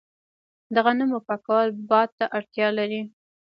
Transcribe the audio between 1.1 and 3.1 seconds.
پاکول باد ته اړتیا لري.